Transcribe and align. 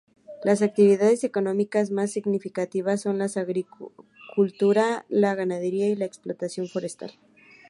Las 0.43 0.63
actividades 0.63 1.23
económicas 1.23 1.91
más 1.91 2.09
significativas 2.11 3.01
son 3.01 3.19
la 3.19 3.25
agricultura, 3.25 5.05
la 5.09 5.35
ganadería 5.35 5.89
y 5.89 5.95
la 5.95 6.05
explotación 6.05 6.67
forestal. 6.67 7.11